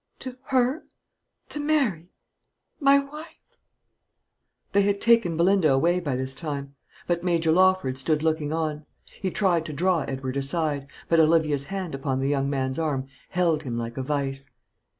"To 0.21 0.35
her 0.45 0.85
to 1.49 1.59
Mary 1.59 2.09
my 2.79 2.97
wife?" 2.97 3.55
They 4.71 4.81
had 4.81 4.99
taken 4.99 5.37
Belinda 5.37 5.71
away 5.71 5.99
by 5.99 6.15
this 6.15 6.33
time; 6.33 6.73
but 7.05 7.23
Major 7.23 7.51
Lawford 7.51 7.99
stood 7.99 8.23
looking 8.23 8.51
on. 8.51 8.87
He 9.21 9.29
tried 9.29 9.63
to 9.67 9.73
draw 9.73 9.99
Edward 10.01 10.37
aside; 10.37 10.87
but 11.07 11.19
Olivia's 11.19 11.65
hand 11.65 11.93
upon 11.93 12.19
the 12.19 12.29
young 12.29 12.49
man's 12.49 12.79
arm 12.79 13.09
held 13.29 13.61
him 13.61 13.77
like 13.77 13.95
a 13.95 14.01
vice. 14.01 14.49